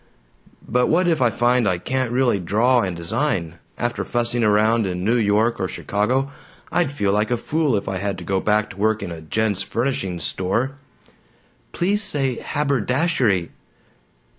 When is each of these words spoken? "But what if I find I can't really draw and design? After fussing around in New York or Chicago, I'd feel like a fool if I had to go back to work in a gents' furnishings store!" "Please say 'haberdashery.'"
"But 0.67 0.87
what 0.87 1.07
if 1.07 1.21
I 1.21 1.29
find 1.29 1.67
I 1.69 1.77
can't 1.77 2.11
really 2.11 2.39
draw 2.39 2.81
and 2.81 2.95
design? 2.97 3.59
After 3.77 4.03
fussing 4.03 4.43
around 4.43 4.87
in 4.87 5.03
New 5.03 5.15
York 5.17 5.59
or 5.59 5.67
Chicago, 5.67 6.31
I'd 6.71 6.91
feel 6.91 7.11
like 7.11 7.29
a 7.29 7.37
fool 7.37 7.75
if 7.77 7.87
I 7.87 7.97
had 7.97 8.17
to 8.17 8.23
go 8.23 8.39
back 8.39 8.71
to 8.71 8.77
work 8.77 9.03
in 9.03 9.11
a 9.11 9.21
gents' 9.21 9.61
furnishings 9.61 10.23
store!" 10.23 10.71
"Please 11.71 12.01
say 12.01 12.37
'haberdashery.'" 12.37 13.51